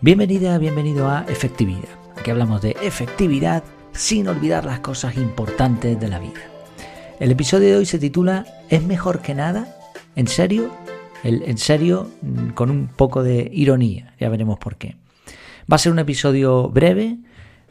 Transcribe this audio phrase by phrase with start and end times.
[0.00, 1.88] Bienvenida, bienvenido a Efectividad.
[2.16, 6.40] Aquí hablamos de efectividad sin olvidar las cosas importantes de la vida.
[7.18, 9.76] El episodio de hoy se titula ¿Es mejor que nada?
[10.14, 10.70] ¿En serio?
[11.24, 14.94] El, en serio, mm, con un poco de ironía, ya veremos por qué.
[15.70, 17.18] Va a ser un episodio breve,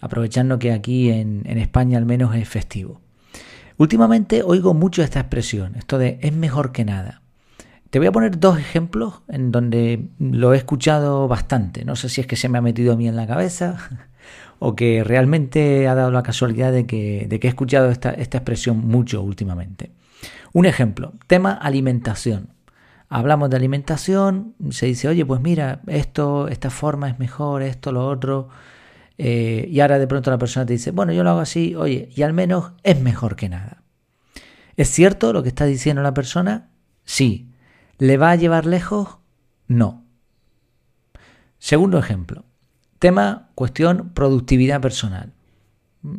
[0.00, 3.02] aprovechando que aquí en, en España al menos es festivo.
[3.76, 7.20] Últimamente oigo mucho esta expresión, esto de es mejor que nada.
[7.94, 11.84] Te voy a poner dos ejemplos en donde lo he escuchado bastante.
[11.84, 13.76] No sé si es que se me ha metido a mí en la cabeza
[14.58, 19.22] o que realmente ha dado la casualidad de que, he escuchado esta, esta expresión mucho
[19.22, 19.92] últimamente.
[20.52, 22.48] Un ejemplo, tema alimentación.
[23.08, 28.08] Hablamos de alimentación, se dice, oye, pues mira, esto, esta forma es mejor, esto, lo
[28.08, 28.48] otro.
[29.18, 32.08] Eh, y ahora de pronto la persona te dice, bueno, yo lo hago así, oye,
[32.12, 33.84] y al menos es mejor que nada.
[34.76, 36.70] ¿Es cierto lo que está diciendo la persona?
[37.04, 37.52] Sí.
[37.98, 39.18] ¿Le va a llevar lejos?
[39.68, 40.04] No.
[41.58, 42.44] Segundo ejemplo.
[42.98, 45.32] Tema, cuestión, productividad personal.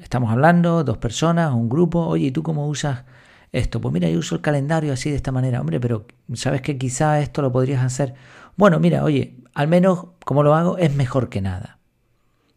[0.00, 3.04] Estamos hablando, dos personas, un grupo, oye, ¿y tú cómo usas
[3.52, 3.80] esto?
[3.80, 7.20] Pues mira, yo uso el calendario así de esta manera, hombre, pero sabes que quizá
[7.20, 8.14] esto lo podrías hacer.
[8.56, 11.78] Bueno, mira, oye, al menos como lo hago es mejor que nada.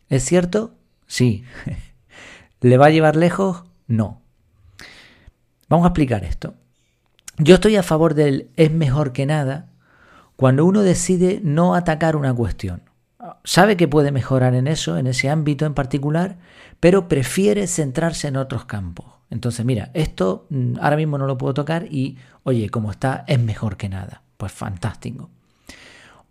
[0.08, 0.76] ¿Es cierto?
[1.08, 1.44] Sí.
[2.62, 3.64] ¿Le va a llevar lejos?
[3.88, 4.22] No.
[5.68, 6.56] Vamos a explicar esto.
[7.42, 9.70] Yo estoy a favor del es mejor que nada
[10.36, 12.82] cuando uno decide no atacar una cuestión.
[13.46, 16.38] Sabe que puede mejorar en eso, en ese ámbito en particular,
[16.82, 19.06] pero prefiere centrarse en otros campos.
[19.30, 23.40] Entonces, mira, esto mm, ahora mismo no lo puedo tocar y, oye, como está, es
[23.40, 24.22] mejor que nada.
[24.36, 25.30] Pues fantástico.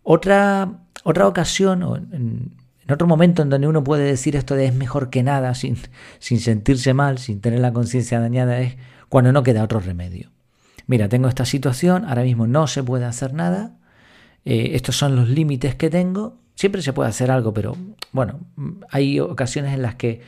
[0.02, 2.52] Otra, otra ocasión, en,
[2.86, 5.78] en otro momento en donde uno puede decir esto de es mejor que nada sin,
[6.18, 8.76] sin sentirse mal, sin tener la conciencia dañada, es
[9.08, 10.30] cuando no queda otro remedio
[10.88, 13.76] mira, tengo esta situación, ahora mismo no se puede hacer nada,
[14.44, 17.76] eh, estos son los límites que tengo, siempre se puede hacer algo, pero
[18.10, 18.40] bueno,
[18.90, 20.22] hay ocasiones en las que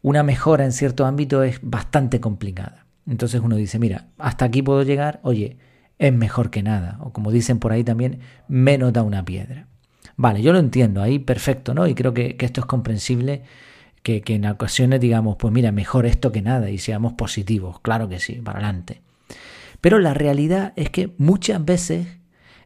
[0.00, 2.86] una mejora en cierto ámbito es bastante complicada.
[3.06, 5.58] Entonces uno dice, mira, hasta aquí puedo llegar, oye,
[5.98, 9.66] es mejor que nada, o como dicen por ahí también, menos da una piedra.
[10.16, 11.86] Vale, yo lo entiendo, ahí perfecto, ¿no?
[11.86, 13.42] Y creo que, esto es comprensible,
[14.02, 18.08] que, que, en ocasiones digamos, pues mira, mejor esto que nada y seamos positivos, claro
[18.08, 19.00] que sí, para adelante.
[19.86, 22.08] Pero la realidad es que muchas veces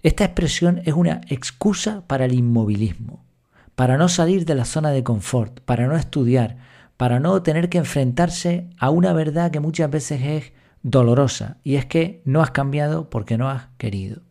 [0.03, 3.27] esta expresión es una excusa para el inmovilismo,
[3.75, 6.57] para no salir de la zona de confort, para no estudiar,
[6.97, 11.85] para no tener que enfrentarse a una verdad que muchas veces es dolorosa y es
[11.85, 14.23] que no has cambiado porque no has querido.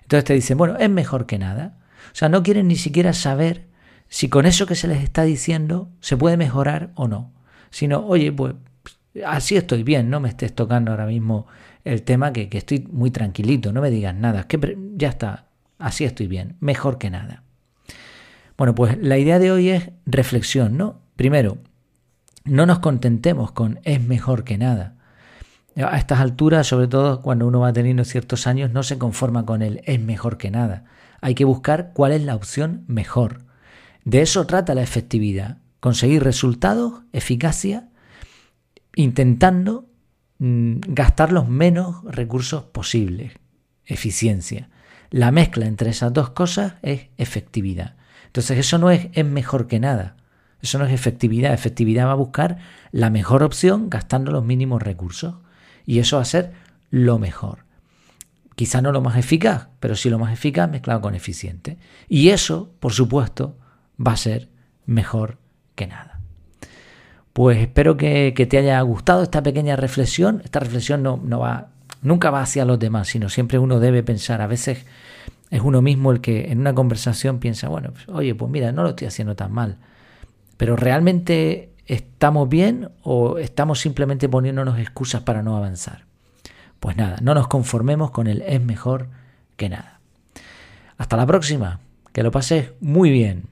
[0.00, 1.76] Entonces te dicen, bueno, es mejor que nada.
[2.06, 3.66] O sea, no quieren ni siquiera saber
[4.08, 7.34] si con eso que se les está diciendo se puede mejorar o no.
[7.68, 8.54] Sino, oye, pues
[9.26, 11.46] así estoy bien, no me estés tocando ahora mismo
[11.84, 15.46] el tema que, estoy muy tranquilito, no me digas nada, que ya está,
[15.78, 17.42] así estoy bien, mejor que nada.
[18.56, 21.00] Bueno, pues la idea de hoy es reflexión, ¿no?
[21.16, 21.58] Primero,
[22.44, 24.94] no nos contentemos con es mejor que nada.
[25.76, 29.60] A estas alturas, sobre todo cuando uno va teniendo ciertos años, no se conforma con
[29.60, 30.84] el es mejor que nada.
[31.20, 33.42] Hay que buscar cuál es la opción mejor.
[34.04, 37.88] De eso trata la efectividad, conseguir resultados, eficacia,
[38.94, 39.86] intentando
[40.38, 43.32] gastar los menos recursos posibles,
[43.86, 44.68] eficiencia.
[45.10, 47.96] La mezcla entre esas dos cosas es efectividad.
[48.26, 50.16] Entonces eso no es, es mejor que nada.
[50.60, 51.52] Eso no es efectividad.
[51.52, 52.58] Efectividad va a buscar
[52.90, 55.36] la mejor opción gastando los mínimos recursos.
[55.86, 56.52] Y eso va a ser
[56.90, 57.64] lo mejor.
[58.56, 61.78] Quizá no lo más eficaz, pero sí lo más eficaz mezclado con eficiente.
[62.08, 63.58] Y eso, por supuesto,
[64.04, 64.48] va a ser
[64.86, 65.38] mejor
[65.74, 66.13] que nada.
[67.34, 70.40] Pues espero que, te haya gustado esta pequeña reflexión.
[70.44, 71.66] Esta reflexión no, no va,
[72.00, 74.40] nunca va hacia los demás, sino siempre uno debe pensar.
[74.40, 74.86] A veces
[75.50, 78.84] es uno mismo el que en una conversación piensa, bueno, pues, oye, pues mira, no
[78.84, 79.78] lo estoy haciendo tan mal.
[80.56, 86.04] Pero realmente estamos bien o estamos simplemente poniéndonos excusas para no avanzar.
[86.78, 89.08] Pues nada, no nos conformemos con el es mejor
[89.56, 89.98] que nada.
[90.98, 91.80] Hasta la próxima,
[92.12, 93.48] que lo pases muy bien.